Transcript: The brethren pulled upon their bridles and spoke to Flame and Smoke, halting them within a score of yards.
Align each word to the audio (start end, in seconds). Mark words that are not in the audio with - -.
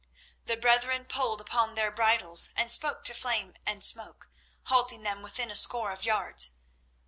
The 0.47 0.57
brethren 0.57 1.05
pulled 1.05 1.41
upon 1.41 1.75
their 1.75 1.91
bridles 1.91 2.49
and 2.55 2.71
spoke 2.71 3.03
to 3.03 3.13
Flame 3.13 3.53
and 3.67 3.83
Smoke, 3.85 4.31
halting 4.63 5.03
them 5.03 5.21
within 5.21 5.51
a 5.51 5.55
score 5.55 5.91
of 5.91 6.03
yards. 6.03 6.49